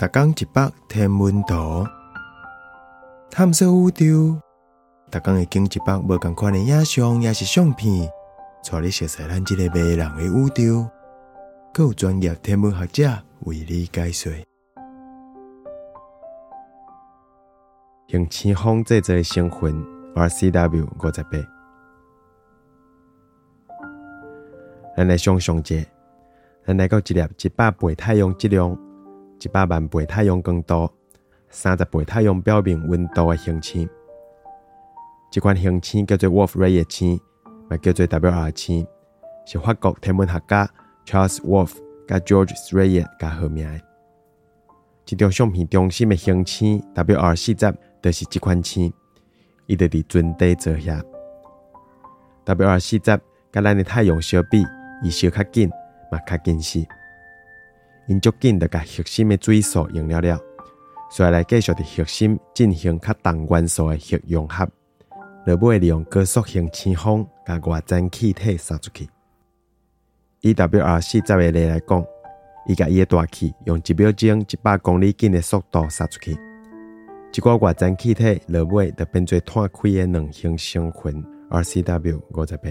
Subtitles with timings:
[0.00, 1.86] 逐工一百天文图，
[3.30, 4.40] 探索宇宙。
[5.10, 8.10] 逐工会经一百无共款的影像，也是相片，
[8.64, 10.88] 带你熟悉咱这个迷人的宇宙。
[11.74, 13.10] 更有专业天文学者
[13.40, 14.32] 为你解说。
[18.06, 21.30] 用青风制作的成分 RCW 五十八，
[24.96, 25.76] 咱来想象者，
[26.66, 28.74] 咱来到一粒一百倍太阳质量。
[29.42, 30.88] 一百万倍太阳光度、
[31.48, 33.88] 三十倍太阳表面温度的恒星，
[35.30, 37.18] 这款恒星叫做 Wolf-Rayet 星，
[37.70, 38.86] 也叫做 WR 星，
[39.46, 40.68] 是法国天文学家
[41.06, 41.72] Charles Wolf
[42.06, 43.80] 甲 George Rayet 加合名的。
[45.06, 48.92] 这张相片中心的恒星 WR 四十，就是这款星，
[49.66, 51.02] 伊就伫准地坐下。
[52.44, 53.20] WR 四十甲
[53.62, 54.64] 咱的太阳相比，
[55.02, 55.70] 伊烧较紧，
[56.12, 56.86] 嘛较近视。
[58.10, 60.36] 因足紧就甲核心的水素用了了，
[61.12, 64.68] 所以来继续伫核心进行较重元素的核融合，
[65.46, 69.08] 落尾利用高速型气风甲外层气体散出去。
[70.40, 72.04] 以 W R 四十个例来讲，
[72.66, 82.70] 伊甲伊的大气用一秒钟一百公里紧的速度散出去，一个外层气体落尾就变做碳气的两行星群 R C W 五十八。